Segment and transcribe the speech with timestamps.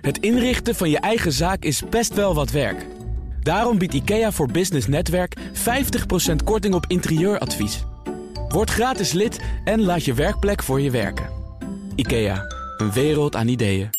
[0.00, 2.86] Het inrichten van je eigen zaak is best wel wat werk.
[3.42, 5.40] Daarom biedt IKEA voor Business Netwerk 50%
[6.44, 7.84] korting op interieuradvies.
[8.48, 11.28] Word gratis lid en laat je werkplek voor je werken.
[11.94, 12.44] IKEA,
[12.76, 13.90] een wereld aan ideeën.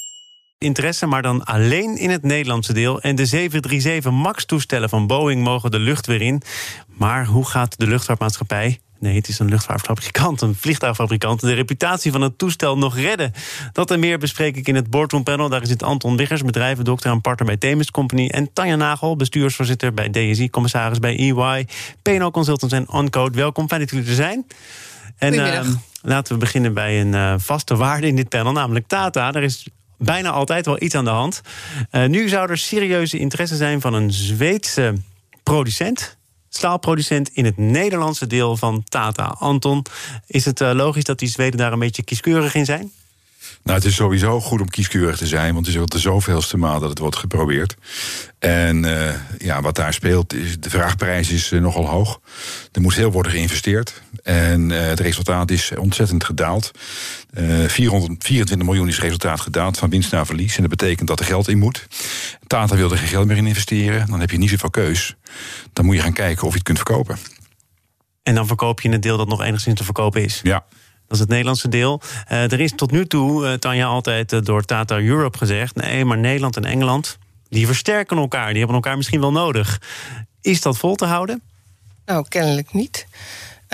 [0.57, 3.01] Interesse, maar dan alleen in het Nederlandse deel.
[3.01, 6.41] En de 737 MAX-toestellen van Boeing mogen de lucht weer in.
[6.87, 11.39] Maar hoe gaat de luchtvaartmaatschappij Nee, het is een luchtvaartfabrikant, een vliegtuigfabrikant.
[11.39, 13.31] De reputatie van het toestel nog redden.
[13.71, 15.49] Dat en meer bespreek ik in het Boardroom Panel.
[15.49, 18.27] Daar zit Anton Wiggers, bedrijvendokter en partner bij Themis Company.
[18.27, 21.67] En Tanja Nagel, bestuursvoorzitter bij DSI, commissaris bij EY.
[22.01, 23.37] PNO Consultants en Oncode.
[23.37, 24.45] Welkom, fijn dat jullie er zijn.
[25.17, 25.61] En uh,
[26.01, 29.33] laten we beginnen bij een uh, vaste waarde in dit panel, namelijk Tata.
[29.33, 31.41] Er is bijna altijd wel iets aan de hand.
[31.91, 34.93] Uh, nu zou er serieuze interesse zijn van een Zweedse
[35.43, 36.17] producent
[36.49, 39.35] staalproducent in het Nederlandse deel van Tata.
[39.39, 39.85] Anton,
[40.27, 42.91] is het uh, logisch dat die Zweden daar een beetje kieskeurig in zijn?
[43.63, 46.57] Nou, het is sowieso goed om kieskeurig te zijn, want het is al de zoveelste
[46.57, 47.75] maal dat het wordt geprobeerd.
[48.39, 52.19] En uh, ja, wat daar speelt, is de vraagprijs is uh, nogal hoog.
[52.71, 54.01] Er moet heel worden geïnvesteerd.
[54.23, 56.71] En uh, het resultaat is ontzettend gedaald.
[57.33, 60.55] 424 miljoen is het resultaat gedaald van winst naar verlies.
[60.55, 61.87] En dat betekent dat er geld in moet.
[62.47, 64.07] Tata wil er geen geld meer in investeren.
[64.07, 65.15] Dan heb je niet zoveel keus.
[65.73, 67.17] Dan moet je gaan kijken of je het kunt verkopen.
[68.23, 70.39] En dan verkoop je het deel dat nog enigszins te verkopen is.
[70.43, 70.65] Ja.
[71.09, 72.01] Dat is het Nederlandse deel.
[72.31, 75.75] Uh, er is tot nu toe, uh, Tanja, altijd uh, door Tata Europe gezegd...
[75.75, 78.47] nee, maar Nederland en Engeland, die versterken elkaar.
[78.49, 79.81] Die hebben elkaar misschien wel nodig.
[80.41, 81.41] Is dat vol te houden?
[82.05, 83.07] Nou, kennelijk niet.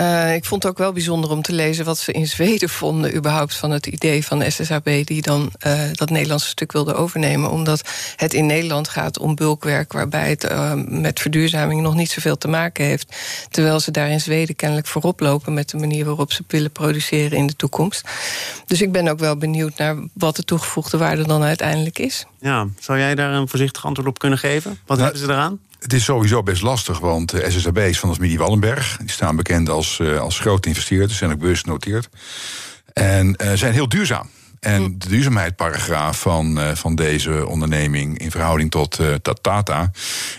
[0.00, 3.16] Uh, ik vond het ook wel bijzonder om te lezen wat ze in Zweden vonden,
[3.16, 7.50] überhaupt van het idee van SSAB, die dan uh, dat Nederlandse stuk wilde overnemen.
[7.50, 12.38] Omdat het in Nederland gaat om bulkwerk, waarbij het uh, met verduurzaming nog niet zoveel
[12.38, 13.16] te maken heeft.
[13.50, 17.38] Terwijl ze daar in Zweden kennelijk voorop lopen met de manier waarop ze willen produceren
[17.38, 18.08] in de toekomst.
[18.66, 22.26] Dus ik ben ook wel benieuwd naar wat de toegevoegde waarde dan uiteindelijk is.
[22.40, 24.78] Ja, zou jij daar een voorzichtig antwoord op kunnen geven?
[24.86, 25.58] Wat nou, hebben ze eraan?
[25.86, 28.96] Het is sowieso best lastig, want de SSAB is van de familie Wallenberg.
[28.96, 32.08] Die staan bekend als, uh, als grote investeerders, zijn ook beursgenoteerd.
[32.92, 34.28] En uh, zijn heel duurzaam.
[34.66, 39.90] En de duurzaamheidsparagraaf van, uh, van deze onderneming in verhouding tot uh, Tata,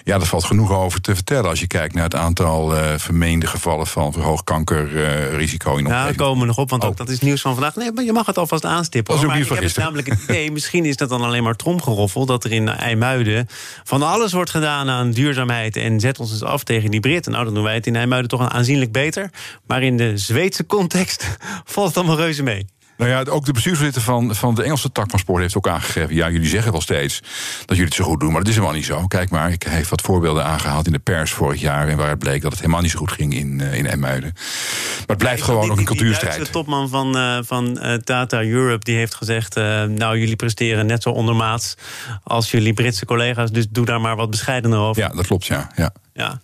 [0.03, 3.47] ja, daar valt genoeg over te vertellen als je kijkt naar het aantal uh, vermeende
[3.47, 7.19] gevallen van verhoogd kankerrisico in Ja, daar komen we nog op, want ook dat is
[7.19, 7.75] nieuws van vandaag.
[7.75, 9.15] Nee, maar je mag het alvast aanstippen.
[9.15, 12.25] Ook maar ik heb het namelijk het idee, misschien is dat dan alleen maar tromgeroffel,
[12.25, 13.47] dat er in IJmuiden
[13.83, 17.31] van alles wordt gedaan aan duurzaamheid en zet ons eens af tegen die Britten.
[17.31, 19.29] Nou, dan doen wij het in IJmuiden toch aanzienlijk beter.
[19.67, 22.65] Maar in de Zweedse context valt het allemaal reuze mee.
[22.97, 26.15] Nou ja, ook de bestuursvoorzitter van, van de Engelse tak van sport heeft ook aangegeven.
[26.15, 27.19] Ja, jullie zeggen wel steeds
[27.59, 29.07] dat jullie het zo goed doen, maar dat is helemaal niet zo.
[29.07, 31.87] Kijk maar, ik heb wat voorbeelden aangehaald in de pers vorig jaar.
[31.87, 34.31] En waar het bleek dat het helemaal niet zo goed ging in, uh, in Emmuiden.
[34.33, 36.37] Maar het blijft gewoon die, ook een cultuurstrijd.
[36.37, 41.03] De topman van, uh, van uh, Tata Europe die heeft gezegd: Nou, jullie presteren net
[41.03, 41.75] zo ondermaats
[42.23, 43.51] als jullie Britse collega's.
[43.51, 45.01] Dus doe daar maar wat bescheidener over.
[45.01, 45.71] Ja, dat klopt, ja.
[45.75, 45.91] ja.
[46.13, 46.39] ja.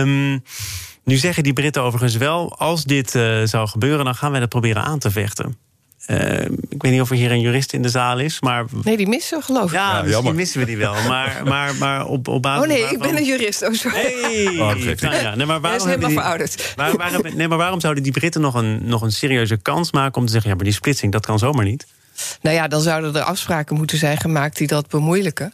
[0.00, 0.42] Um,
[1.04, 4.48] nu zeggen die Britten overigens wel, als dit uh, zou gebeuren, dan gaan wij dat
[4.48, 5.56] proberen aan te vechten.
[6.06, 8.64] Uh, ik weet niet of er hier een jurist in de zaal is, maar...
[8.84, 9.72] Nee, die missen we geloof ik.
[9.72, 10.94] Ja, ja misschien missen we die wel.
[11.08, 12.96] Maar, maar, maar op, op basis Oh nee, waarvan...
[12.96, 13.62] ik ben een jurist.
[13.62, 13.96] Oh, sorry.
[13.96, 15.34] Hey, oh, nou, ja.
[15.34, 16.18] nee, maar waarom Hij is helemaal die...
[16.18, 16.72] verouderd.
[16.76, 20.20] Waar, waarom, nee, maar waarom zouden die Britten nog een, nog een serieuze kans maken...
[20.20, 21.86] om te zeggen, ja, maar die splitsing, dat kan zomaar niet?
[22.40, 25.52] Nou ja, dan zouden er afspraken moeten zijn gemaakt die dat bemoeilijken.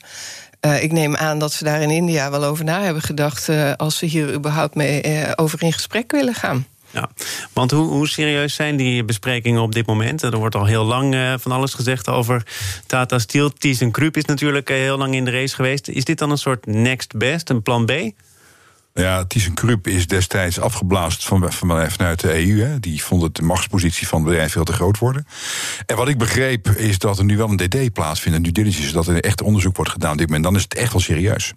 [0.67, 3.49] Uh, ik neem aan dat ze daar in India wel over na hebben gedacht...
[3.49, 6.67] Uh, als ze hier überhaupt mee uh, over in gesprek willen gaan.
[6.91, 7.11] Ja,
[7.53, 10.23] want hoe, hoe, serieus zijn die besprekingen op dit moment?
[10.23, 12.43] Er wordt al heel lang van alles gezegd over
[12.87, 13.53] Tata Steel.
[13.53, 15.89] ThyssenKrupp is natuurlijk heel lang in de race geweest.
[15.89, 17.93] Is dit dan een soort next best, een plan B?
[18.99, 22.61] Ja, ThyssenKrupp is destijds afgeblazen van, van, vanuit de EU.
[22.61, 22.81] Hè.
[22.81, 25.27] Die vond het de machtspositie van het bedrijf veel te groot worden.
[25.87, 28.93] En wat ik begreep is dat er nu wel een DD plaatsvindt, een due diligence,
[28.93, 30.45] dat er echt onderzoek wordt gedaan dit moment.
[30.45, 31.53] Dan is het echt wel serieus.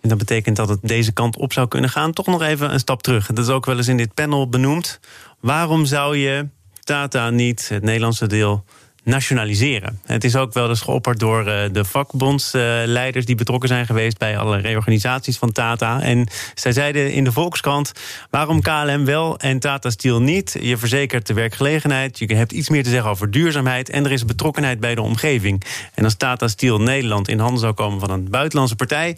[0.00, 2.12] En dat betekent dat het deze kant op zou kunnen gaan.
[2.12, 3.26] Toch nog even een stap terug.
[3.26, 5.00] Dat is ook wel eens in dit panel benoemd.
[5.40, 6.48] Waarom zou je
[6.80, 8.64] Tata niet, het Nederlandse deel,
[9.02, 10.00] nationaliseren?
[10.04, 14.58] Het is ook wel eens geopperd door de vakbondsleiders die betrokken zijn geweest bij alle
[14.58, 16.00] reorganisaties van Tata.
[16.00, 17.92] En zij zeiden in de Volkskrant:
[18.30, 20.56] waarom KLM wel en Tata Steel niet?
[20.60, 24.24] Je verzekert de werkgelegenheid, je hebt iets meer te zeggen over duurzaamheid en er is
[24.24, 25.62] betrokkenheid bij de omgeving.
[25.94, 29.16] En als Tata Steel Nederland in handen zou komen van een buitenlandse partij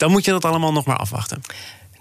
[0.00, 1.40] dan moet je dat allemaal nog maar afwachten.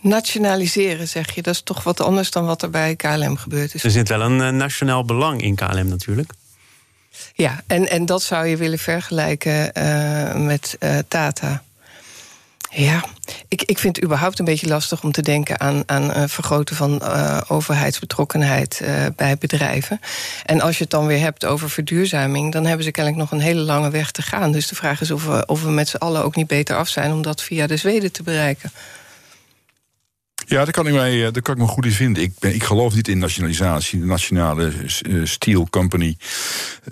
[0.02, 3.84] Nationaliseren, zeg je, dat is toch wat anders dan wat er bij KLM gebeurd is.
[3.84, 6.34] Er zit wel een uh, nationaal belang in KLM natuurlijk.
[7.34, 11.64] Ja, en, en dat zou je willen vergelijken uh, met uh, Tata.
[12.72, 13.04] Ja,
[13.48, 16.76] ik, ik vind het überhaupt een beetje lastig om te denken aan, aan uh, vergroten
[16.76, 17.02] van
[17.48, 18.82] overheidsbetrokkenheid
[19.16, 20.00] bij bedrijven.
[20.46, 23.46] En als je het dan weer hebt over verduurzaming, dan hebben ze kennelijk nog een
[23.46, 24.52] hele lange weg te gaan.
[24.52, 26.88] Dus de vraag is of we, of we met z'n allen ook niet beter af
[26.88, 28.72] zijn om dat via de Zweden te bereiken.
[30.50, 32.24] Ja, daar kan ik, mij, daar kan ik me goed in vinden.
[32.24, 34.00] Ik, ben, ik geloof niet in nationalisatie.
[34.00, 34.72] De nationale
[35.24, 36.18] steel company,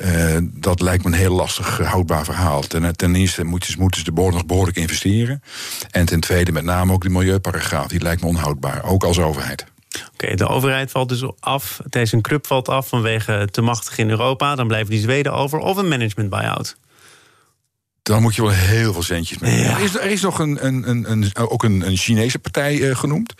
[0.02, 2.62] uh, dat lijkt me een heel lastig houdbaar verhaal.
[2.62, 5.44] Ten, ten eerste moeten ze, moeten ze nog behoorlijk investeren.
[5.92, 7.88] En ten tweede met name ook de milieuparagraaf.
[7.88, 9.66] Die lijkt me onhoudbaar, ook als overheid.
[10.14, 11.80] Oké, de overheid valt dus af.
[11.90, 14.56] Deze club valt af vanwege te machtig in Europa.
[14.56, 15.60] Dan blijven die Zweden over.
[15.60, 16.78] Of een management buyout
[18.08, 19.64] dan moet je wel heel veel centjes mee.
[19.64, 22.96] Er, is, er is nog een, een, een, een ook een, een, Chinese partij uh,
[22.96, 23.34] genoemd,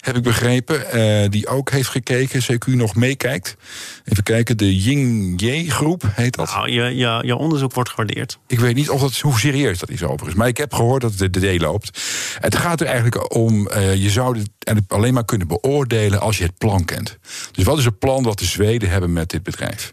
[0.00, 3.56] heb ik begrepen, uh, die ook heeft gekeken, CQ nog meekijkt.
[4.04, 6.50] Even kijken, de Ying groep heet dat.
[6.50, 8.38] Nou, je, je, je onderzoek wordt gewaardeerd.
[8.46, 11.14] Ik weet niet of dat, hoe serieus dat is overigens, maar ik heb gehoord dat
[11.18, 12.02] het de D loopt.
[12.38, 16.44] Het gaat er eigenlijk om, uh, je zou het alleen maar kunnen beoordelen als je
[16.44, 17.18] het plan kent.
[17.52, 19.92] Dus wat is het plan wat de Zweden hebben met dit bedrijf?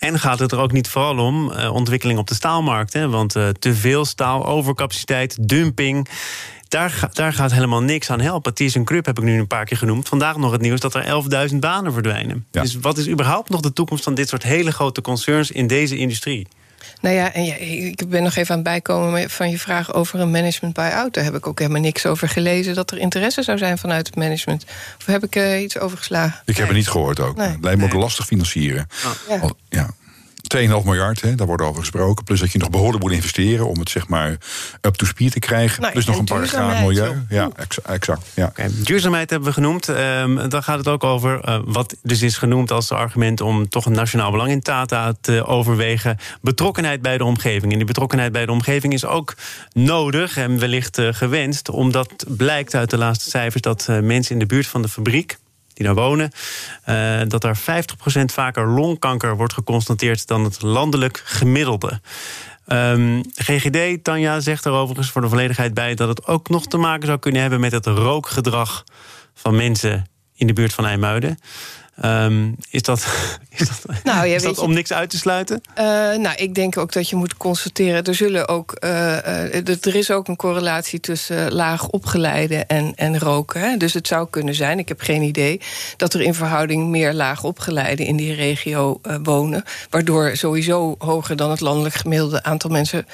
[0.00, 2.92] En gaat het er ook niet vooral om uh, ontwikkeling op de staalmarkt?
[2.92, 3.08] Hè?
[3.08, 6.08] Want uh, te veel staal, overcapaciteit, dumping.
[6.68, 8.54] Daar, daar gaat helemaal niks aan helpen.
[8.54, 10.08] ThyssenKrupp heb ik nu een paar keer genoemd.
[10.08, 12.46] Vandaag nog het nieuws dat er 11.000 banen verdwijnen.
[12.50, 12.62] Ja.
[12.62, 15.96] Dus wat is überhaupt nog de toekomst van dit soort hele grote concerns in deze
[15.96, 16.46] industrie?
[17.00, 20.20] Nou ja, en ja, ik ben nog even aan het bijkomen van je vraag over
[20.20, 21.14] een management buy-out.
[21.14, 24.16] Daar heb ik ook helemaal niks over gelezen dat er interesse zou zijn vanuit het
[24.16, 24.64] management.
[24.98, 26.40] Of heb ik uh, iets overgeslagen?
[26.44, 27.36] Ik heb het niet gehoord ook.
[27.36, 27.48] Nee.
[27.48, 28.88] Het lijkt me ook lastig financieren.
[29.04, 29.40] Oh.
[29.40, 29.50] Ja.
[29.68, 29.90] ja.
[30.58, 32.24] 2,5 miljard, hè, daar wordt over gesproken.
[32.24, 34.36] Plus dat je nog behoorlijk moet investeren om het zeg maar
[34.80, 35.80] up to speed te krijgen.
[35.80, 37.22] Nou, plus nog een paragraaf milieu.
[37.28, 37.50] Ja,
[37.86, 38.26] exact.
[38.34, 38.46] Ja.
[38.46, 38.68] Okay.
[38.82, 39.88] Duurzaamheid hebben we genoemd.
[39.88, 43.86] Um, dan gaat het ook over uh, wat dus is genoemd als argument om toch
[43.86, 46.16] een nationaal belang in Tata te overwegen.
[46.40, 47.72] Betrokkenheid bij de omgeving.
[47.72, 49.34] En die betrokkenheid bij de omgeving is ook
[49.72, 54.38] nodig en wellicht uh, gewenst, omdat blijkt uit de laatste cijfers dat uh, mensen in
[54.38, 55.38] de buurt van de fabriek
[55.80, 56.30] die daar wonen,
[56.88, 62.00] uh, dat er 50% vaker longkanker wordt geconstateerd dan het landelijk gemiddelde.
[62.66, 66.76] Um, GGD, Tanja, zegt er overigens voor de volledigheid bij dat het ook nog te
[66.76, 68.84] maken zou kunnen hebben met het rookgedrag
[69.34, 71.38] van mensen in de buurt van IJmuiden.
[72.04, 73.06] Um, is dat,
[73.58, 75.62] is dat, nou, is dat om niks uit te sluiten?
[75.78, 75.84] Uh,
[76.16, 78.04] nou, ik denk ook dat je moet constateren...
[78.04, 83.18] er, zullen ook, uh, uh, er is ook een correlatie tussen laag opgeleide en, en
[83.18, 83.60] roken.
[83.60, 83.76] Hè?
[83.76, 85.60] Dus het zou kunnen zijn, ik heb geen idee...
[85.96, 89.64] dat er in verhouding meer laag opgeleide in die regio wonen...
[89.90, 93.06] waardoor sowieso hoger dan het landelijk gemiddelde aantal mensen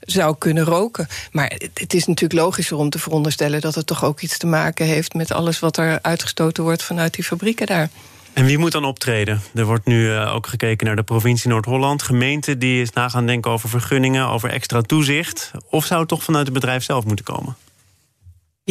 [0.00, 1.08] zou kunnen roken.
[1.32, 3.60] Maar het is natuurlijk logischer om te veronderstellen...
[3.60, 6.82] dat het toch ook iets te maken heeft met alles wat er uitgestoten wordt...
[6.82, 7.88] vanuit die fabrieken daar.
[8.32, 9.40] En wie moet dan optreden?
[9.54, 12.02] Er wordt nu uh, ook gekeken naar de provincie Noord-Holland.
[12.02, 15.50] Gemeente die is na gaan denken over vergunningen, over extra toezicht.
[15.70, 17.56] Of zou het toch vanuit het bedrijf zelf moeten komen?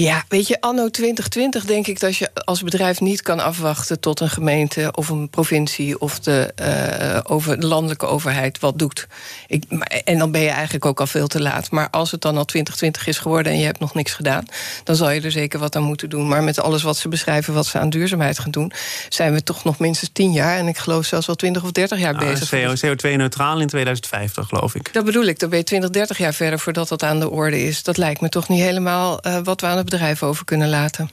[0.02, 4.20] Ja, weet je, anno 2020 denk ik dat je als bedrijf niet kan afwachten tot
[4.20, 9.08] een gemeente of een provincie of de, uh, over, de landelijke overheid wat doet.
[9.48, 9.64] Ik,
[10.04, 11.72] en dan ben je eigenlijk ook al veel te laat.
[11.72, 14.46] Maar als het dan al 2020 is geworden en je hebt nog niks gedaan,
[14.84, 16.28] dan zal je er zeker wat aan moeten doen.
[16.28, 18.72] Maar met alles wat ze beschrijven, wat ze aan duurzaamheid gaan doen,
[19.10, 22.00] zijn we toch nog minstens 10 jaar en ik geloof zelfs wel 20 of 30
[22.00, 22.50] jaar nou, bezig.
[22.86, 24.94] CO2-neutraal in 2050, geloof ik.
[24.94, 25.40] Dat bedoel ik.
[25.40, 27.84] Dan ben je 20, 30 jaar verder voordat dat aan de orde is.
[27.84, 31.10] Dat lijkt me toch niet helemaal uh, wat we aan het bedrijf over kunnen laten.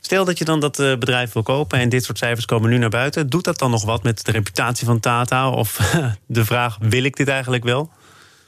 [0.00, 2.78] Stel dat je dan dat eh, bedrijf wil kopen en dit soort cijfers komen nu
[2.78, 3.28] naar buiten.
[3.28, 5.50] Doet dat dan nog wat met de reputatie van Tata?
[5.50, 5.94] Of
[6.26, 7.90] de vraag, wil ik dit eigenlijk wel?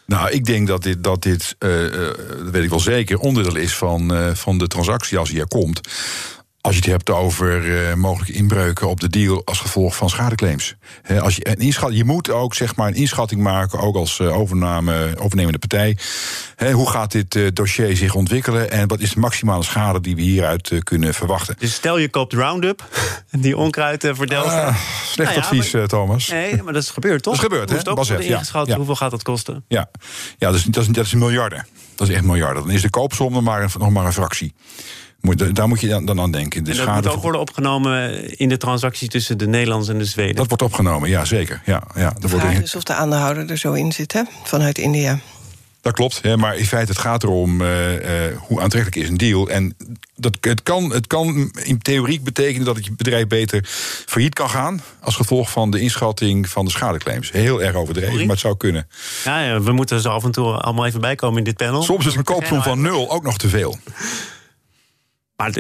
[0.07, 1.93] Nou, ik denk dat dit, dat dit uh,
[2.39, 5.49] dat weet ik wel zeker, onderdeel is van, uh, van de transactie als hij er
[5.49, 5.81] komt.
[6.61, 10.75] Als je het hebt over uh, mogelijke inbreuken op de deal als gevolg van schadeclaims.
[11.03, 14.19] He, als je, een inschat, je moet ook zeg maar, een inschatting maken, ook als
[14.19, 15.99] uh, overname, overnemende partij.
[16.57, 20.15] He, hoe gaat dit uh, dossier zich ontwikkelen en wat is de maximale schade die
[20.15, 21.55] we hieruit kunnen verwachten?
[21.59, 22.89] Dus stel je koopt Roundup,
[23.31, 24.05] die onkruid.
[24.05, 26.29] Ah, slecht nou ja, advies, maar, Thomas.
[26.29, 27.35] Nee, maar dat is gebeurd toch?
[27.35, 27.95] Dat is gebeurd, hè?
[27.95, 28.77] Basef, ja, ja.
[28.77, 29.65] Hoeveel gaat dat kosten?
[29.69, 29.91] Ja,
[30.39, 31.67] ja dat, is, dat, is, dat is miljarden.
[31.95, 32.63] Dat is echt miljarden.
[32.63, 34.55] Dan is de koopsom nog maar een, nog maar een fractie.
[35.21, 36.65] Moet, daar moet je dan, dan aan denken.
[36.65, 39.99] De en dat schade moet ook worden opgenomen in de transactie tussen de Nederlanders en
[39.99, 40.37] de Zweden?
[40.37, 41.63] Dat wordt opgenomen, ja, zeker.
[41.65, 45.19] Ja, ja, de vraag is of de aandeelhouder er zo in zit, hè, vanuit India.
[45.81, 49.17] Dat klopt, hè, maar in feite het gaat erom uh, uh, hoe aantrekkelijk is een
[49.17, 49.49] deal.
[49.49, 49.77] En
[50.17, 53.65] dat, het, kan, het kan in theorie betekenen dat het je bedrijf beter
[54.07, 54.83] failliet kan gaan...
[55.01, 57.33] als gevolg van de inschatting van de schadeclaims.
[57.33, 58.89] Heel erg overdreven, maar het zou kunnen.
[59.25, 61.83] Ja, ja, we moeten zo af en toe allemaal even bijkomen in dit panel.
[61.83, 63.79] Soms is een koopsom van nul ook nog te veel.
[65.39, 65.53] Maar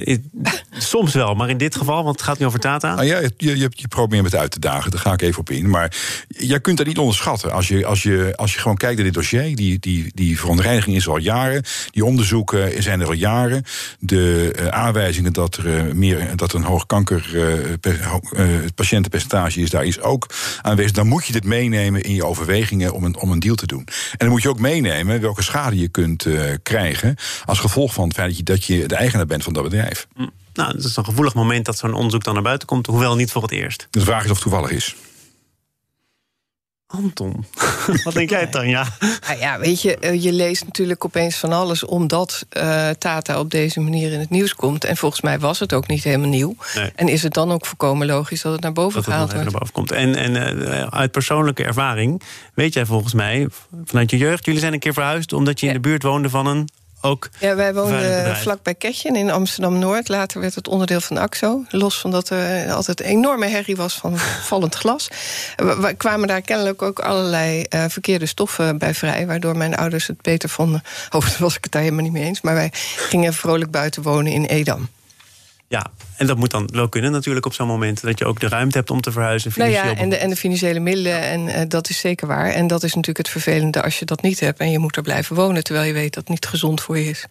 [0.78, 2.94] soms wel, maar in dit geval, want het gaat nu over Tata.
[2.94, 5.50] Ah, ja, je, je, je probeert het uit te dagen, daar ga ik even op
[5.50, 5.70] in.
[5.70, 5.96] Maar
[6.28, 7.52] jij kunt dat niet onderschatten.
[7.52, 10.96] Als je, als je, als je gewoon kijkt naar dit dossier, die, die, die verontreiniging
[10.96, 11.64] is al jaren.
[11.90, 13.64] Die onderzoeken zijn er al jaren.
[13.98, 20.00] De uh, aanwijzingen dat er, uh, meer, dat een hoog kankerpatiëntenpercentage uh, is, daar is
[20.00, 20.26] ook
[20.62, 20.92] aanwezig.
[20.92, 23.86] Dan moet je dit meenemen in je overwegingen om een, om een deal te doen.
[24.10, 26.26] En dan moet je ook meenemen welke schade je kunt
[26.62, 27.16] krijgen.
[27.44, 30.06] als gevolg van het feit dat je, dat je de eigenaar bent van dat bedrijf.
[30.14, 30.30] Mm.
[30.52, 33.32] Nou, het is een gevoelig moment dat zo'n onderzoek dan naar buiten komt, hoewel niet
[33.32, 33.86] voor het eerst.
[33.90, 34.96] De vraag is of het toevallig is.
[36.90, 37.44] Anton,
[38.04, 38.68] wat denk jij dan?
[38.68, 38.86] Ja.
[39.26, 43.50] Nou ja, weet je, eh, je leest natuurlijk opeens van alles omdat uh, Tata op
[43.50, 44.84] deze manier in het nieuws komt.
[44.84, 46.56] En volgens mij was het ook niet helemaal nieuw.
[46.74, 46.92] Nee.
[46.94, 49.50] En is het dan ook voorkomen logisch dat het naar boven dat gehaald wordt?
[49.50, 49.92] Naar boven komt.
[49.92, 52.22] En, en uh, uit persoonlijke ervaring
[52.54, 53.48] weet jij volgens mij
[53.84, 56.46] vanuit je jeugd, jullie zijn een keer verhuisd omdat je in de buurt woonde van
[56.46, 56.68] een
[57.00, 57.28] ook.
[57.38, 60.08] Ja, wij woonden vlakbij Ketjen in Amsterdam-Noord.
[60.08, 61.64] Later werd het onderdeel van AXO.
[61.68, 64.18] Los van dat er altijd een enorme herrie was van
[64.50, 65.08] vallend glas.
[65.56, 69.26] We kwamen daar kennelijk ook allerlei uh, verkeerde stoffen bij vrij...
[69.26, 70.82] waardoor mijn ouders het beter vonden.
[71.10, 72.40] Overigens was ik het daar helemaal niet mee eens.
[72.40, 74.88] Maar wij gingen vrolijk buiten wonen in Edam.
[75.68, 78.02] Ja, en dat moet dan wel kunnen natuurlijk op zo'n moment...
[78.02, 79.52] dat je ook de ruimte hebt om te verhuizen.
[79.56, 82.50] Nou ja, en de, en de financiële middelen, en uh, dat is zeker waar.
[82.50, 84.58] En dat is natuurlijk het vervelende als je dat niet hebt...
[84.58, 87.08] en je moet er blijven wonen, terwijl je weet dat het niet gezond voor je
[87.08, 87.26] is.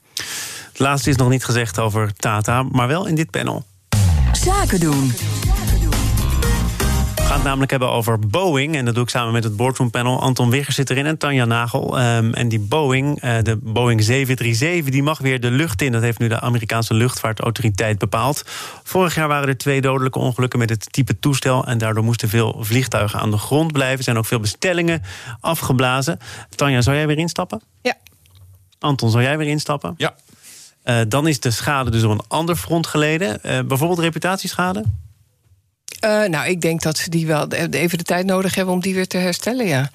[0.70, 3.66] Het laatste is nog niet gezegd over Tata, maar wel in dit panel.
[4.32, 5.14] Zaken doen.
[7.38, 8.76] We gaan het namelijk hebben over Boeing.
[8.76, 10.22] En dat doe ik samen met het boardroom panel.
[10.22, 12.00] Anton Wigger zit erin en Tanja Nagel.
[12.00, 15.92] Um, en die Boeing, uh, de Boeing 737, die mag weer de lucht in.
[15.92, 18.44] Dat heeft nu de Amerikaanse luchtvaartautoriteit bepaald.
[18.84, 21.66] Vorig jaar waren er twee dodelijke ongelukken met het type toestel.
[21.66, 23.98] En daardoor moesten veel vliegtuigen aan de grond blijven.
[23.98, 25.02] Er zijn ook veel bestellingen
[25.40, 26.20] afgeblazen.
[26.56, 27.62] Tanja, zou jij weer instappen?
[27.82, 27.94] Ja.
[28.80, 29.94] Anton, zou jij weer instappen?
[29.98, 30.16] Ja.
[30.86, 33.40] Uh, dan is de schade dus op een ander front geleden.
[33.46, 34.84] Uh, bijvoorbeeld reputatieschade?
[36.06, 38.96] Uh, nou, ik denk dat ze die wel even de tijd nodig hebben om die
[38.96, 39.90] weer te herstellen, ja.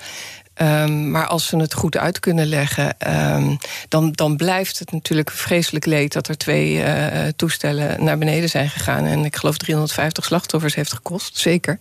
[0.61, 2.95] Um, maar als ze het goed uit kunnen leggen,
[3.35, 7.07] um, dan, dan blijft het natuurlijk vreselijk leed dat er twee uh,
[7.37, 9.05] toestellen naar beneden zijn gegaan.
[9.05, 11.79] En ik geloof 350 slachtoffers heeft gekost, zeker.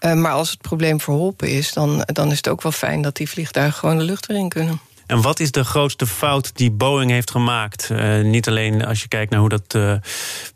[0.00, 3.16] Uh, maar als het probleem verholpen is, dan, dan is het ook wel fijn dat
[3.16, 4.80] die vliegtuigen gewoon de lucht weer in kunnen.
[5.06, 7.88] En wat is de grootste fout die Boeing heeft gemaakt?
[7.92, 9.94] Uh, niet alleen als je kijkt naar hoe dat uh,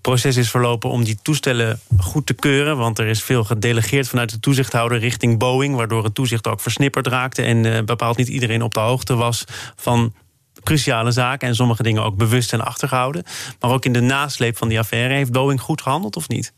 [0.01, 2.77] proces is verlopen om die toestellen goed te keuren.
[2.77, 5.75] Want er is veel gedelegeerd vanuit de toezichthouder richting Boeing.
[5.75, 7.43] Waardoor het toezicht ook versnipperd raakte.
[7.43, 9.45] En uh, bepaald niet iedereen op de hoogte was
[9.77, 10.15] van
[10.63, 11.49] cruciale zaken.
[11.49, 13.25] En sommige dingen ook bewust zijn achtergehouden.
[13.61, 16.53] Maar ook in de nasleep van die affaire heeft Boeing goed gehandeld of niet?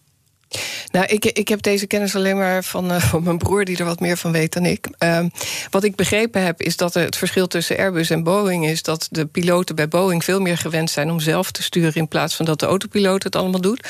[0.91, 3.85] Nou, ik, ik heb deze kennis alleen maar van, uh, van mijn broer, die er
[3.85, 4.89] wat meer van weet dan ik.
[4.99, 5.25] Uh,
[5.71, 9.27] wat ik begrepen heb, is dat het verschil tussen Airbus en Boeing is dat de
[9.27, 12.61] piloten bij Boeing veel meer gewend zijn om zelf te sturen in plaats van dat
[12.61, 13.89] de autopiloot het allemaal doet.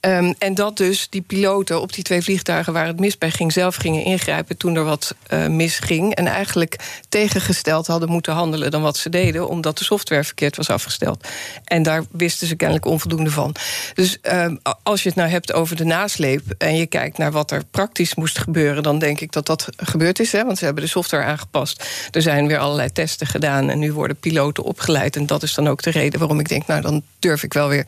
[0.00, 3.52] Um, en dat dus die piloten op die twee vliegtuigen waar het mis bij ging,
[3.52, 6.14] zelf gingen ingrijpen toen er wat uh, misging.
[6.14, 6.76] En eigenlijk
[7.08, 11.28] tegengesteld hadden moeten handelen dan wat ze deden, omdat de software verkeerd was afgesteld.
[11.64, 13.54] En daar wisten ze kennelijk onvoldoende van.
[13.94, 16.26] Dus um, als je het nou hebt over de nasleep
[16.58, 20.20] en je kijkt naar wat er praktisch moest gebeuren, dan denk ik dat dat gebeurd
[20.20, 20.32] is.
[20.32, 21.84] Hè, want ze hebben de software aangepast.
[22.10, 25.16] Er zijn weer allerlei testen gedaan en nu worden piloten opgeleid.
[25.16, 27.68] En dat is dan ook de reden waarom ik denk, nou dan durf ik wel
[27.68, 27.86] weer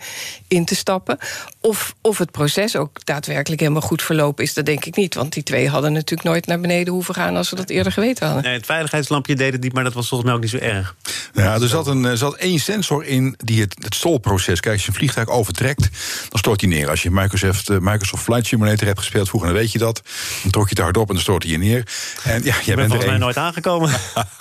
[0.48, 1.18] in te stappen.
[1.60, 5.14] Of, of het proces ook daadwerkelijk helemaal goed verlopen is, dat denk ik niet.
[5.14, 8.26] Want die twee hadden natuurlijk nooit naar beneden hoeven gaan als ze dat eerder geweten
[8.26, 8.44] hadden.
[8.44, 10.94] Nee, het veiligheidslampje deed het niet, maar dat was volgens mij ook niet zo erg.
[11.34, 14.60] Ja, er zat, een, er zat één sensor in die het, het stolproces.
[14.60, 15.88] Kijk, als je een vliegtuig overtrekt,
[16.28, 16.90] dan stort hij neer.
[16.90, 20.02] Als je Microsoft, Microsoft Flight Simulator hebt gespeeld vroeger, dan weet je dat.
[20.42, 21.86] Dan trok je te hard op en dan stort hij je neer.
[22.22, 23.90] En ja, jij bent volgens mij nooit aangekomen.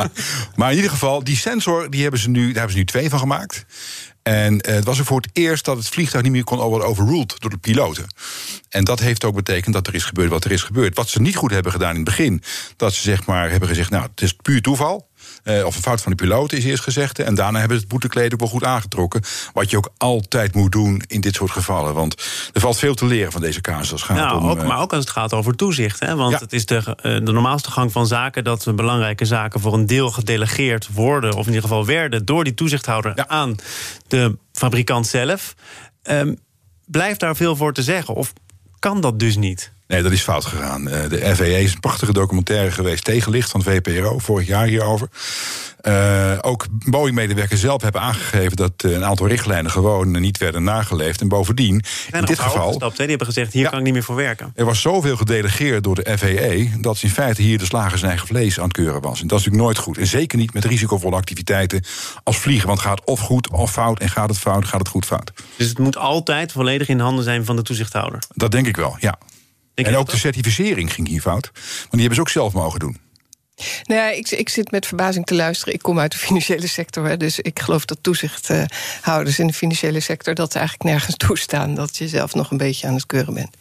[0.55, 3.10] maar in ieder geval, die sensor, die hebben ze nu, daar hebben ze nu twee
[3.10, 3.65] van gemaakt.
[4.24, 7.36] En het was er voor het eerst dat het vliegtuig niet meer kon worden overruled
[7.39, 8.05] door de piloten.
[8.69, 10.96] En dat heeft ook betekend dat er is gebeurd wat er is gebeurd.
[10.96, 12.43] Wat ze niet goed hebben gedaan in het begin,
[12.75, 15.09] dat ze zeg maar hebben gezegd: Nou, het is puur toeval.
[15.50, 17.20] Uh, of een fout van de piloot is eerst gezegd.
[17.20, 19.22] En daarna hebben ze het boetekleed ook wel goed aangetrokken.
[19.53, 21.94] Wat je ook altijd moet doen in dit soort gevallen.
[21.94, 22.13] Want
[22.53, 23.91] er valt veel te leren van deze casus.
[23.91, 26.00] Als het gaat nou, om, ook, maar ook als het gaat over toezicht.
[26.00, 26.15] Hè?
[26.15, 26.39] Want ja.
[26.39, 30.12] het is de, uh, de normaalste gang van zaken dat belangrijke zaken voor een deel
[30.12, 31.34] gedelegeerd worden.
[31.34, 33.27] Of in ieder geval werden door die toezichthouder ja.
[33.27, 33.56] aan
[34.08, 35.56] de fabrikant zelf.
[36.03, 36.38] Um,
[36.86, 38.13] blijft daar veel voor te zeggen?
[38.13, 38.34] Of
[38.79, 39.72] kan dat dus niet?
[39.89, 40.84] Nee, dat is fout gegaan.
[40.84, 45.10] De FAA is een prachtige documentaire geweest, Tegenlicht van VPRO, vorig jaar hierover.
[45.84, 51.22] Uh, ook Boeing-medewerkers zelf hebben aangegeven dat een aantal richtlijnen gewoon niet werden nageleefd.
[51.22, 52.67] En bovendien, in dit geval.
[52.67, 54.51] Gestapt, Die hebben gezegd: hier kan ik niet meer voor werken.
[54.55, 58.10] Er was zoveel gedelegeerd door de FAA dat ze in feite hier de slager zijn
[58.10, 59.22] eigen vlees aan het keuren was.
[59.22, 59.98] En dat is natuurlijk nooit goed.
[59.98, 61.84] En zeker niet met risicovolle activiteiten
[62.24, 62.67] als vliegen.
[62.67, 64.00] Want gaat of goed of fout.
[64.00, 65.31] En gaat het fout, gaat het goed fout.
[65.55, 68.19] Dus het moet altijd volledig in handen zijn van de toezichthouder.
[68.36, 69.17] Dat denk ik wel, ja.
[69.88, 71.50] En ook de certificering ging hier fout.
[71.53, 72.98] Want die hebben ze ook zelf mogen doen.
[73.83, 75.74] Nou ja, ik, ik zit met verbazing te luisteren.
[75.74, 77.07] Ik kom uit de financiële sector.
[77.07, 81.75] Hè, dus ik geloof dat toezichthouders in de financiële sector dat eigenlijk nergens toestaan.
[81.75, 83.55] Dat je zelf nog een beetje aan het keuren bent.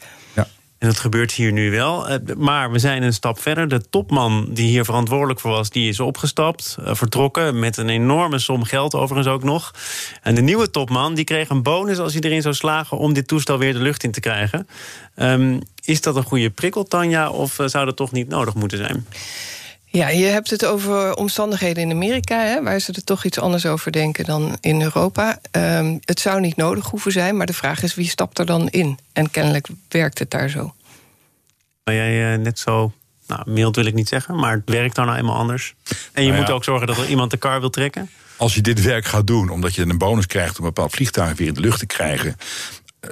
[0.79, 2.09] En dat gebeurt hier nu wel.
[2.09, 3.69] Eh, maar we zijn een stap verder.
[3.69, 8.39] De topman die hier verantwoordelijk voor was, die is opgestapt, eh, vertrokken met een enorme
[8.39, 9.75] som geld overigens ook nog.
[10.23, 13.29] En de nieuwe topman die kreeg een bonus als hij erin zou slagen om dit
[13.29, 14.69] toestel weer de lucht in te krijgen.
[15.17, 18.79] Um, is dat een goede prikkel, Tanja, of eh, zou dat toch niet nodig moeten
[18.79, 19.07] zijn?
[19.91, 23.67] Ja, je hebt het over omstandigheden in Amerika, hè, waar ze er toch iets anders
[23.67, 25.39] over denken dan in Europa.
[25.53, 28.69] Um, het zou niet nodig hoeven zijn, maar de vraag is wie stapt er dan
[28.69, 28.99] in?
[29.13, 30.75] En kennelijk werkt het daar zo.
[31.85, 32.93] Ben jij uh, net zo,
[33.27, 35.75] nou, mild wil ik niet zeggen, maar het werkt dan nou eenmaal anders.
[36.13, 38.11] En je nou moet ook zorgen dat er iemand de kar wil trekken.
[38.37, 41.37] Als je dit werk gaat doen, omdat je een bonus krijgt om een bepaald vliegtuig
[41.37, 42.37] weer in de lucht te krijgen,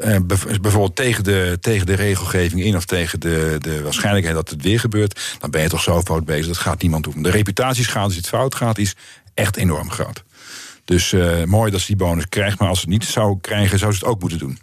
[0.05, 0.17] uh,
[0.61, 4.81] bijvoorbeeld tegen de, tegen de regelgeving in of tegen de, de waarschijnlijkheid dat het weer
[4.81, 6.47] gebeurt, dan ben je toch zo fout bezig.
[6.47, 7.23] Dat gaat niemand doen.
[7.23, 8.95] De reputatieschade als het fout gaat, is
[9.35, 10.25] echt enorm groot.
[10.85, 13.79] Dus uh, mooi dat ze die bonus krijgt, maar als ze het niet zou krijgen,
[13.79, 14.59] zou ze het ook moeten doen.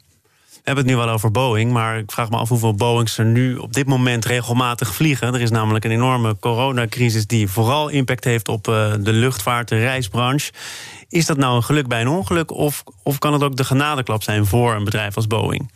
[0.64, 3.26] We hebben het nu wel over Boeing, maar ik vraag me af hoeveel Boeings er
[3.26, 5.34] nu op dit moment regelmatig vliegen.
[5.34, 9.78] Er is namelijk een enorme coronacrisis die vooral impact heeft op uh, de luchtvaart, de
[9.78, 10.52] reisbranche.
[11.10, 12.52] Is dat nou een geluk bij een ongeluk?
[12.52, 15.72] Of, of kan het ook de genadeklap zijn voor een bedrijf als Boeing?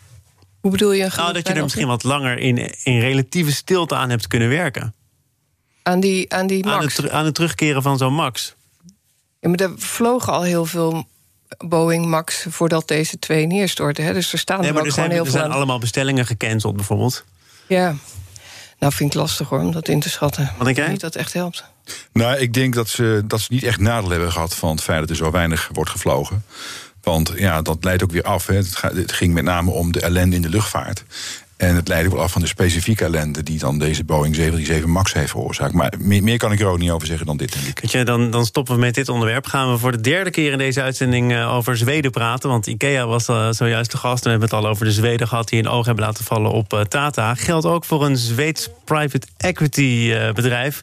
[0.62, 1.12] Hoe bedoel je?
[1.16, 4.96] Nou, dat je er misschien wat langer in, in relatieve stilte aan hebt kunnen werken.
[5.84, 6.98] Aan die, aan die Max?
[6.98, 8.56] Aan het, aan het terugkeren van zo'n Max.
[9.40, 11.08] Ja, maar er vlogen al heel veel
[11.58, 14.04] Boeing Max voordat deze twee neerstorten.
[14.04, 14.14] Hè?
[14.14, 15.34] Dus er staan nee, er ook er gewoon heel veel.
[15.34, 17.24] Er zijn allemaal bestellingen gecanceld, bijvoorbeeld.
[17.68, 17.96] Ja,
[18.80, 20.52] nou vind ik lastig hoor om dat in te schatten.
[20.58, 20.88] Wat denk jij?
[20.88, 21.64] Niet dat echt helpt.
[22.14, 25.00] Nou, ik denk dat ze, dat ze niet echt nadeel hebben gehad van het feit
[25.00, 26.44] dat er zo weinig wordt gevlogen.
[27.02, 28.48] Want ja, dat leidt ook weer af.
[28.48, 28.56] Hè.
[28.56, 31.04] Het, ging met name om de ellende in de luchtvaart.
[31.58, 35.14] En het leidde wel af van de specifieke ellende die dan deze Boeing 737 MAX
[35.14, 35.74] heeft veroorzaakt.
[35.74, 37.80] Maar meer, kan ik er ook niet over zeggen dan dit, denk.
[37.80, 39.46] Weet je, dan, dan stoppen we met dit onderwerp.
[39.46, 42.50] Gaan we voor de derde keer in deze uitzending uh, over Zweden praten.
[42.50, 44.24] Want IKEA was uh, zojuist de gast.
[44.24, 46.74] We hebben het al over de Zweden gehad die een oog hebben laten vallen op
[46.74, 47.36] uh, Tata.
[47.36, 50.82] Geldt ook voor een Zweeds private equity bedrijf.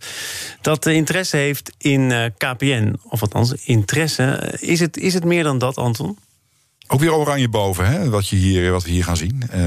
[0.61, 2.95] Dat interesse heeft in KPN.
[3.09, 4.54] Of althans, interesse.
[4.61, 6.19] Is het, is het meer dan dat, Anton?
[6.86, 9.42] Ook weer oranje boven, hè, wat, je hier, wat we hier gaan zien.
[9.54, 9.60] Uh,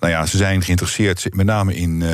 [0.00, 2.10] nou ja, ze zijn geïnteresseerd met name in uh,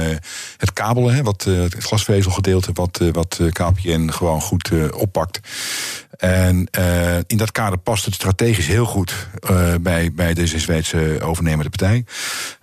[0.56, 5.40] het kabelen, hè, wat, uh, het glasvezelgedeelte, wat, wat KPN gewoon goed oppakt.
[6.16, 6.68] En
[7.26, 9.28] in dat kader past het strategisch heel goed
[9.80, 12.04] bij, bij deze Zweedse overnemende partij.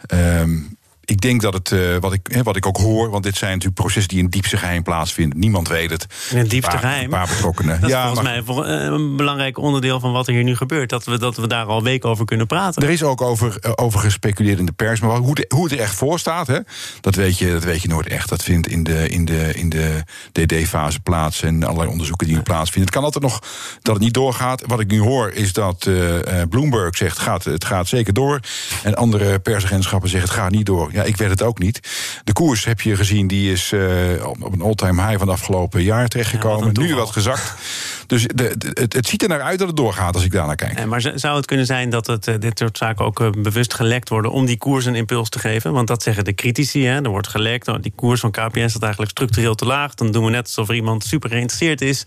[0.05, 0.57] Ehm,
[1.05, 3.79] ik denk dat het, uh, wat, ik, wat ik ook hoor, want dit zijn natuurlijk
[3.79, 5.39] processen die in diepste geheim plaatsvinden.
[5.39, 6.05] Niemand weet het.
[6.29, 7.03] In het diepste geheim?
[7.03, 7.75] Een paar betrokkenen.
[7.81, 10.89] Dat is ja, volgens mij eh, een belangrijk onderdeel van wat er hier nu gebeurt.
[10.89, 12.83] Dat we, dat we daar al weken over kunnen praten.
[12.83, 14.99] Er is ook over, uh, over gespeculeerd in de pers.
[14.99, 16.59] Maar hoe, de, hoe het er echt voor staat, hè,
[17.01, 18.29] dat, weet je, dat weet je nooit echt.
[18.29, 22.41] Dat vindt in de, in de, in de DD-fase plaats en allerlei onderzoeken die nu
[22.41, 22.83] plaatsvinden.
[22.83, 23.39] Het kan altijd nog
[23.81, 24.63] dat het niet doorgaat.
[24.65, 25.89] Wat ik nu hoor is dat
[26.49, 28.39] Bloomberg zegt gaat, het gaat zeker door.
[28.83, 30.91] En andere persagentschappen zeggen het gaat niet door.
[30.93, 31.79] Ja, ik weet het ook niet.
[32.23, 35.83] De koers heb je gezien, die is uh, op een all-time high van het afgelopen
[35.83, 36.69] jaar terechtgekomen.
[36.73, 37.53] Ja, nu wat gezakt.
[38.07, 40.77] Dus de, het, het, ziet er naar uit dat het doorgaat als ik daarnaar kijk.
[40.77, 43.73] En maar zou het kunnen zijn dat het, eh, dit soort zaken ook eh, bewust
[43.73, 45.73] gelekt worden om die koers een impuls te geven?
[45.73, 46.85] Want dat zeggen de critici.
[46.85, 47.03] Hè?
[47.03, 47.67] Er wordt gelekt.
[47.67, 49.93] Oh, die koers van KPN staat eigenlijk structureel te laag.
[49.93, 52.05] Dan doen we net alsof er iemand super geïnteresseerd is.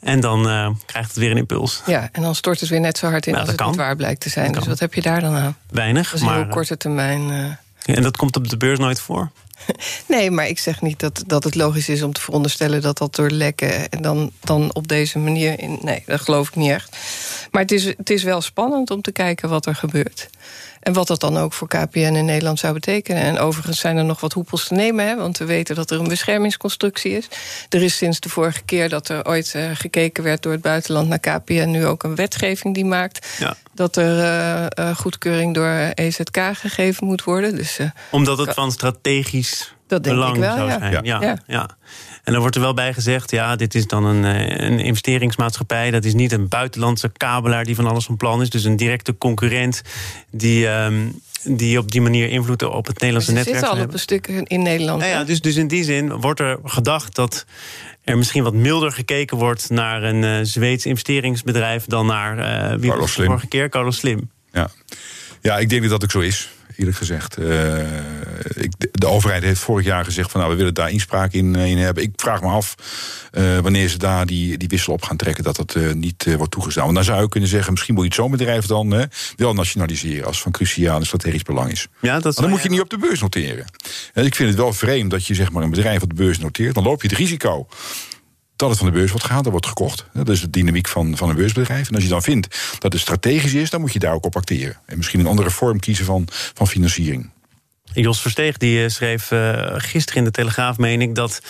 [0.00, 1.82] En dan uh, krijgt het weer een impuls.
[1.86, 3.96] Ja, en dan stort het weer net zo hard in nou, als het niet waar
[3.96, 4.52] blijkt te zijn.
[4.52, 5.56] Dus wat heb je daar dan aan?
[5.70, 6.10] Weinig.
[6.10, 7.30] Dat is een heel korte termijn.
[7.30, 7.44] Uh...
[7.84, 9.30] En dat komt op de beurs nooit voor?
[10.06, 13.14] Nee, maar ik zeg niet dat, dat het logisch is om te veronderstellen dat dat
[13.14, 15.60] door lekken en dan, dan op deze manier.
[15.60, 16.96] In, nee, dat geloof ik niet echt.
[17.50, 20.28] Maar het is, het is wel spannend om te kijken wat er gebeurt.
[20.80, 23.22] En wat dat dan ook voor KPN in Nederland zou betekenen.
[23.22, 26.00] En overigens zijn er nog wat hoepels te nemen, hè, want we weten dat er
[26.00, 27.28] een beschermingsconstructie is.
[27.68, 31.08] Er is sinds de vorige keer dat er ooit uh, gekeken werd door het buitenland
[31.08, 33.56] naar KPN nu ook een wetgeving die maakt ja.
[33.74, 37.56] Dat er uh, uh, goedkeuring door EZK gegeven moet worden.
[37.56, 37.78] Dus,
[38.10, 40.92] Omdat het van strategisch dat denk belang ik wel, zou zijn.
[40.92, 41.00] Ja.
[41.02, 41.38] Ja, ja.
[41.46, 41.68] ja.
[42.24, 44.24] En dan wordt er wel bij gezegd: ja, dit is dan een,
[44.64, 45.90] een investeringsmaatschappij.
[45.90, 48.50] Dat is niet een buitenlandse kabelaar die van alles van plan is.
[48.50, 49.82] Dus een directe concurrent
[50.30, 50.68] die.
[50.68, 53.68] Um, die op die manier invloed op het Nederlandse netwerk hebben.
[53.68, 55.02] zitten al op een stuk in Nederland.
[55.02, 57.44] Ja, ja, dus, dus in die zin wordt er gedacht dat
[58.04, 62.90] er misschien wat milder gekeken wordt naar een uh, Zweeds investeringsbedrijf dan naar uh, wie
[62.90, 64.30] Carlos de vorige keer, Carlos Slim.
[64.52, 64.70] Ja.
[65.40, 67.38] ja, ik denk dat dat ook zo is eerlijk gezegd.
[67.38, 67.78] Uh,
[68.54, 71.78] ik, de overheid heeft vorig jaar gezegd van nou, we willen daar inspraak in, in
[71.78, 72.02] hebben.
[72.02, 72.74] Ik vraag me af
[73.32, 76.52] uh, wanneer ze daar die, die wissel op gaan trekken, dat dat uh, niet wordt
[76.52, 76.84] toegestaan.
[76.84, 80.42] Want dan zou je kunnen zeggen, misschien moet je zo'n bedrijf dan wel nationaliseren als
[80.42, 81.88] van cruciaal en strategisch belang is.
[82.00, 83.64] Ja, dat dan moet je niet op de beurs noteren.
[84.12, 86.38] En ik vind het wel vreemd dat je zeg maar, een bedrijf op de beurs
[86.38, 86.74] noteert.
[86.74, 87.66] Dan loop je het risico
[88.56, 90.06] dat het van de beurs wordt gehaald, dat wordt gekocht.
[90.12, 91.88] Dat is de dynamiek van, van een beursbedrijf.
[91.88, 94.36] En als je dan vindt dat het strategisch is, dan moet je daar ook op
[94.36, 94.76] acteren.
[94.86, 97.30] En misschien een andere vorm kiezen van, van financiering.
[97.92, 101.40] Jos Versteeg die schreef uh, gisteren in de Telegraaf, meen ik, dat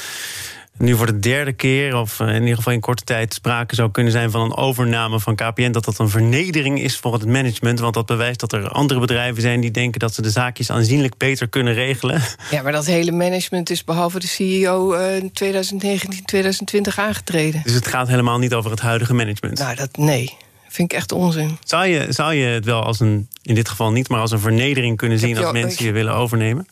[0.79, 4.13] nu voor de derde keer, of in ieder geval in korte tijd, sprake zou kunnen
[4.13, 5.71] zijn van een overname van KPN.
[5.71, 7.81] Dat dat een vernedering is voor het management.
[7.81, 11.17] Want dat bewijst dat er andere bedrijven zijn die denken dat ze de zaakjes aanzienlijk
[11.17, 12.23] beter kunnen regelen.
[12.51, 17.61] Ja, maar dat hele management is behalve de CEO in 2019, 2020 aangetreden.
[17.65, 19.59] Dus het gaat helemaal niet over het huidige management?
[19.59, 20.37] Nou, dat nee.
[20.69, 21.59] Vind ik echt onzin.
[21.65, 24.39] Zou je, zou je het wel als een, in dit geval niet, maar als een
[24.39, 26.67] vernedering kunnen zien als mensen je willen overnemen?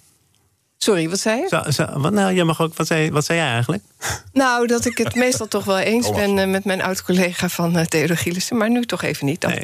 [0.83, 1.47] Sorry, wat zei je?
[1.49, 3.83] Zo, zo, wat, nou, je mag ook, wat, zei, wat zei jij eigenlijk?
[4.33, 7.85] Nou, dat ik het meestal toch wel eens ben uh, met mijn oud-collega van uh,
[7.85, 9.41] Theodor Gielissen, maar nu toch even niet.
[9.41, 9.51] Dan.
[9.51, 9.63] Nee.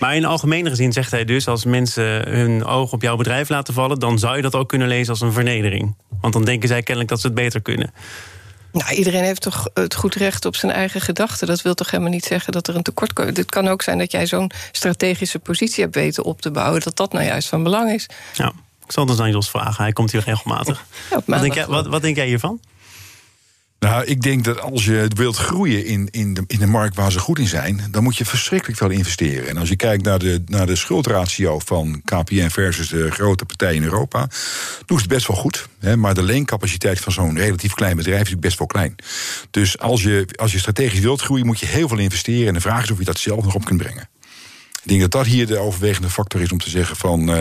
[0.00, 3.74] Maar in algemene gezien zegt hij dus: als mensen hun oog op jouw bedrijf laten
[3.74, 5.94] vallen, dan zou je dat ook kunnen lezen als een vernedering.
[6.20, 7.92] Want dan denken zij kennelijk dat ze het beter kunnen.
[8.72, 11.46] Nou, iedereen heeft toch het goed recht op zijn eigen gedachten.
[11.46, 13.36] Dat wil toch helemaal niet zeggen dat er een tekort komt.
[13.36, 16.96] Het kan ook zijn dat jij zo'n strategische positie hebt weten op te bouwen, dat
[16.96, 18.06] dat nou juist van belang is.
[18.32, 18.52] Ja.
[18.86, 19.82] Zal het aan Jos vragen.
[19.82, 20.84] Hij komt hier regelmatig.
[21.10, 22.60] Ja, wat, denk jij, wat, wat denk jij hiervan?
[23.78, 27.12] Nou, ik denk dat als je wilt groeien in, in, de, in de markt waar
[27.12, 29.48] ze goed in zijn, dan moet je verschrikkelijk veel investeren.
[29.48, 33.76] En als je kijkt naar de, naar de schuldratio van KPN versus de grote partijen
[33.76, 34.28] in Europa,
[34.86, 35.68] doen ze het best wel goed.
[35.78, 38.94] Hè, maar de leencapaciteit van zo'n relatief klein bedrijf is best wel klein.
[39.50, 42.48] Dus als je, als je strategisch wilt groeien, moet je heel veel investeren.
[42.48, 44.08] En de vraag is of je dat zelf nog op kunt brengen.
[44.86, 47.30] Ik denk dat dat hier de overwegende factor is om te zeggen van...
[47.30, 47.40] Uh,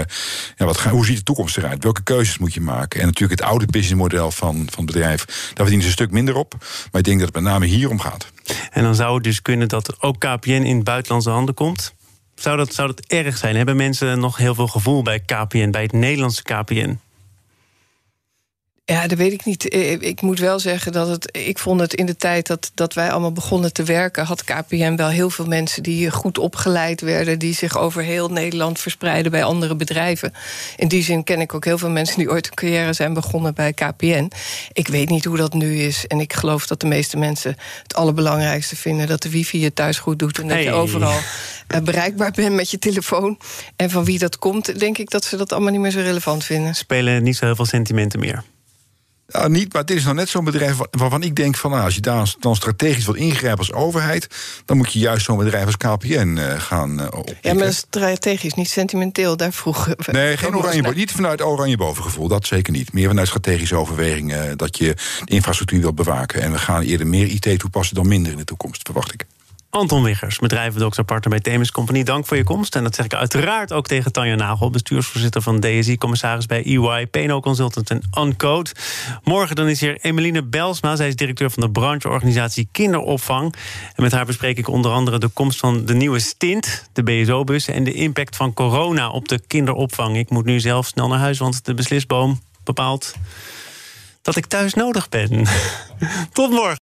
[0.55, 1.83] ja, wat hoe ziet de toekomst eruit?
[1.83, 2.99] Welke keuzes moet je maken?
[2.99, 5.25] En natuurlijk het oude businessmodel van, van het bedrijf...
[5.25, 6.55] daar verdienen ze een stuk minder op.
[6.91, 8.31] Maar ik denk dat het met name hier om gaat.
[8.71, 11.93] En dan zou het dus kunnen dat ook KPN in buitenlandse handen komt?
[12.35, 13.55] Zou dat, zou dat erg zijn?
[13.55, 16.99] Hebben mensen nog heel veel gevoel bij KPN, bij het Nederlandse KPN?
[18.87, 19.69] Ja, dat weet ik niet.
[19.69, 21.37] Eh, ik moet wel zeggen dat het.
[21.37, 24.95] Ik vond het in de tijd dat, dat wij allemaal begonnen te werken, had KPN
[24.95, 29.43] wel heel veel mensen die goed opgeleid werden, die zich over heel Nederland verspreiden bij
[29.43, 30.33] andere bedrijven.
[30.77, 33.53] In die zin ken ik ook heel veel mensen die ooit een carrière zijn begonnen
[33.53, 34.31] bij KPN.
[34.73, 36.07] Ik weet niet hoe dat nu is.
[36.07, 39.97] En ik geloof dat de meeste mensen het allerbelangrijkste vinden dat de wifi je thuis
[39.97, 41.19] goed doet en dat je overal
[41.67, 43.37] eh, bereikbaar bent met je telefoon.
[43.75, 46.43] En van wie dat komt, denk ik dat ze dat allemaal niet meer zo relevant
[46.43, 46.75] vinden.
[46.75, 48.43] Spelen niet zo heel veel sentimenten meer.
[49.27, 51.71] Ja, niet, maar dit is nou net zo'n bedrijf waarvan ik denk van...
[51.71, 54.27] Nou, als je daar dan strategisch wilt ingrijpen als overheid...
[54.65, 57.07] dan moet je juist zo'n bedrijf als KPN uh, gaan uh,
[57.41, 60.11] Ja, maar strategisch, niet sentimenteel, daar vroegen we...
[60.11, 62.93] Nee, geen oranje, niet vanuit oranje bovengevoel, dat zeker niet.
[62.93, 66.41] Meer vanuit strategische overwegingen dat je de infrastructuur wilt bewaken.
[66.41, 69.25] En we gaan eerder meer IT toepassen dan minder in de toekomst, verwacht ik.
[69.75, 72.03] Anton Wiggers, bedrijvendokter bij Themis Company.
[72.03, 72.75] Dank voor je komst.
[72.75, 77.07] En dat zeg ik uiteraard ook tegen Tanja Nagel, bestuursvoorzitter van DSI, commissaris bij EY,
[77.07, 78.69] PNO Consultant en Uncode.
[79.23, 80.95] Morgen dan is hier Emeline Belsma.
[80.95, 83.55] Zij is directeur van de brancheorganisatie Kinderopvang.
[83.95, 87.67] En met haar bespreek ik onder andere de komst van de nieuwe stint, de BSO-bus,
[87.67, 90.17] en de impact van corona op de kinderopvang.
[90.17, 93.13] Ik moet nu zelf snel naar huis, want de beslisboom bepaalt
[94.21, 95.45] dat ik thuis nodig ben.
[96.33, 96.84] Tot morgen.